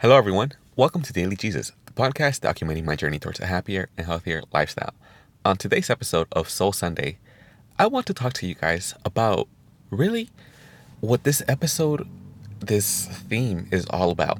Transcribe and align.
Hello, 0.00 0.14
everyone. 0.18 0.52
Welcome 0.76 1.00
to 1.00 1.12
Daily 1.14 1.36
Jesus, 1.36 1.72
the 1.86 1.92
podcast 1.92 2.40
documenting 2.40 2.84
my 2.84 2.96
journey 2.96 3.18
towards 3.18 3.40
a 3.40 3.46
happier 3.46 3.88
and 3.96 4.06
healthier 4.06 4.42
lifestyle. 4.52 4.92
On 5.42 5.56
today's 5.56 5.88
episode 5.88 6.28
of 6.32 6.50
Soul 6.50 6.74
Sunday, 6.74 7.16
I 7.78 7.86
want 7.86 8.04
to 8.08 8.12
talk 8.12 8.34
to 8.34 8.46
you 8.46 8.54
guys 8.54 8.92
about 9.06 9.48
really 9.88 10.28
what 11.00 11.24
this 11.24 11.42
episode, 11.48 12.06
this 12.60 13.06
theme 13.06 13.68
is 13.72 13.86
all 13.86 14.10
about. 14.10 14.38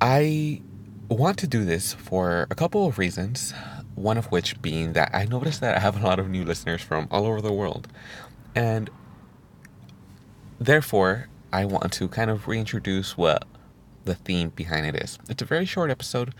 I 0.00 0.60
want 1.08 1.38
to 1.38 1.46
do 1.46 1.64
this 1.64 1.94
for 1.94 2.48
a 2.50 2.56
couple 2.56 2.88
of 2.88 2.98
reasons, 2.98 3.54
one 3.94 4.18
of 4.18 4.26
which 4.26 4.60
being 4.60 4.94
that 4.94 5.14
I 5.14 5.26
noticed 5.26 5.60
that 5.60 5.76
I 5.76 5.78
have 5.78 6.02
a 6.02 6.04
lot 6.04 6.18
of 6.18 6.28
new 6.28 6.44
listeners 6.44 6.82
from 6.82 7.06
all 7.12 7.26
over 7.26 7.40
the 7.40 7.52
world. 7.52 7.86
And 8.56 8.90
therefore, 10.58 11.28
I 11.52 11.64
want 11.64 11.92
to 11.92 12.08
kind 12.08 12.28
of 12.28 12.48
reintroduce 12.48 13.16
what 13.16 13.44
the 14.04 14.14
theme 14.14 14.50
behind 14.50 14.86
it 14.86 14.96
is. 14.96 15.18
It's 15.28 15.42
a 15.42 15.46
very 15.46 15.64
short 15.64 15.90
episode, 15.90 16.34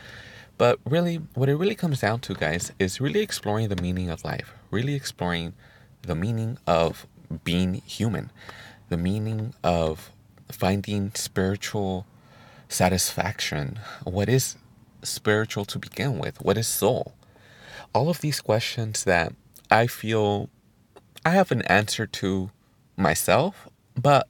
but 0.56 0.78
really, 0.84 1.16
what 1.34 1.48
it 1.48 1.56
really 1.56 1.74
comes 1.74 2.00
down 2.00 2.20
to, 2.20 2.34
guys, 2.34 2.72
is 2.78 3.00
really 3.00 3.20
exploring 3.20 3.68
the 3.68 3.80
meaning 3.80 4.10
of 4.10 4.24
life, 4.24 4.52
really 4.70 4.94
exploring 4.94 5.54
the 6.02 6.14
meaning 6.14 6.58
of 6.66 7.06
being 7.42 7.74
human, 7.74 8.30
the 8.88 8.96
meaning 8.96 9.54
of 9.64 10.10
finding 10.50 11.10
spiritual 11.14 12.06
satisfaction. 12.68 13.80
What 14.04 14.28
is 14.28 14.56
spiritual 15.02 15.64
to 15.66 15.78
begin 15.78 16.18
with? 16.18 16.40
What 16.40 16.56
is 16.56 16.66
soul? 16.66 17.14
All 17.94 18.08
of 18.08 18.20
these 18.20 18.40
questions 18.40 19.04
that 19.04 19.32
I 19.70 19.86
feel 19.86 20.50
I 21.24 21.30
have 21.30 21.50
an 21.50 21.62
answer 21.62 22.06
to 22.06 22.50
myself, 22.96 23.68
but 24.00 24.28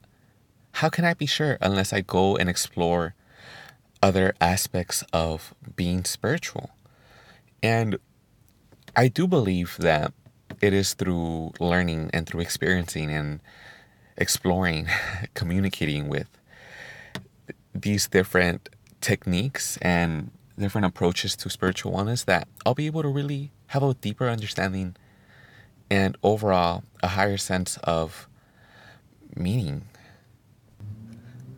how 0.73 0.89
can 0.89 1.05
I 1.05 1.15
be 1.15 1.27
sure 1.27 1.59
unless 1.61 1.93
I 1.93 2.01
go 2.01 2.37
and 2.37 2.49
explore 2.49 3.15
other 4.05 4.35
aspects 4.41 5.03
of 5.13 5.55
being 5.75 6.05
spiritual? 6.05 6.71
And 7.63 7.99
I 8.95 9.09
do 9.09 9.27
believe 9.27 9.79
that 9.79 10.13
it 10.61 10.75
is 10.75 10.93
through 10.93 11.53
learning 11.59 12.11
and 12.13 12.27
through 12.27 12.43
experiencing 12.43 13.11
and 13.11 13.41
exploring, 14.19 14.89
communicating 15.35 16.09
with 16.09 16.29
these 17.75 18.07
different 18.07 18.69
techniques 19.01 19.79
and 19.79 20.31
different 20.59 20.87
approaches 20.87 21.35
to 21.37 21.51
spiritual 21.51 21.93
wellness 21.93 22.25
that 22.27 22.47
I'll 22.65 22.75
be 22.75 22.87
able 22.87 23.03
to 23.03 23.09
really 23.09 23.51
have 23.69 23.83
a 23.83 23.95
deeper 23.95 24.29
understanding 24.29 24.95
and 25.91 26.17
overall 26.23 26.85
a 27.03 27.09
higher 27.09 27.39
sense 27.39 27.79
of 27.85 28.29
meaning. 29.35 29.87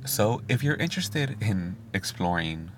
So, 0.07 0.41
if 0.49 0.63
you're 0.63 0.77
interested 0.77 1.37
in 1.43 1.75
exploring 1.93 2.71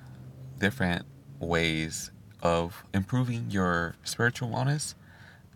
different 0.59 1.05
ways 1.39 2.11
of 2.43 2.85
improving 2.95 3.51
your 3.51 3.97
spiritual 4.03 4.49
wellness, 4.49 4.95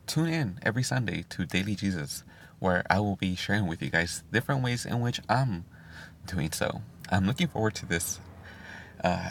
tune 0.06 0.28
in 0.28 0.58
every 0.62 0.82
Sunday 0.82 1.24
to 1.30 1.46
Daily 1.46 1.74
Jesus, 1.74 2.24
where 2.58 2.84
I 2.90 3.00
will 3.00 3.16
be 3.16 3.34
sharing 3.34 3.66
with 3.66 3.80
you 3.80 3.88
guys 3.88 4.22
different 4.30 4.62
ways 4.62 4.84
in 4.84 5.00
which 5.00 5.22
I'm 5.30 5.64
doing 6.26 6.52
so. 6.52 6.82
I'm 7.10 7.26
looking 7.26 7.48
forward 7.48 7.74
to 7.76 7.86
this 7.86 8.20
uh, 9.02 9.30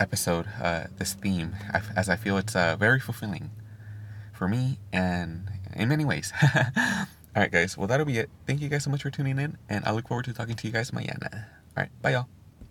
episode, 0.00 0.46
uh, 0.60 0.88
this 0.98 1.14
theme, 1.14 1.54
as 1.96 2.08
I 2.08 2.16
feel 2.16 2.38
it's 2.38 2.56
uh, 2.56 2.74
very 2.76 2.98
fulfilling 2.98 3.52
for 4.32 4.48
me 4.48 4.78
and 4.92 5.48
in 5.76 5.88
many 5.88 6.04
ways. 6.04 6.32
All 7.36 7.42
right, 7.42 7.52
guys. 7.52 7.78
Well, 7.78 7.86
that'll 7.86 8.04
be 8.04 8.18
it. 8.18 8.30
Thank 8.48 8.62
you 8.62 8.68
guys 8.68 8.82
so 8.82 8.90
much 8.90 9.02
for 9.02 9.10
tuning 9.10 9.38
in, 9.38 9.58
and 9.68 9.84
I 9.84 9.92
look 9.92 10.08
forward 10.08 10.24
to 10.24 10.32
talking 10.32 10.56
to 10.56 10.66
you 10.66 10.72
guys 10.72 10.90
mañana. 10.90 11.44
All 11.78 11.82
right, 11.84 11.92
bye, 12.02 12.10
y'all. 12.10 12.37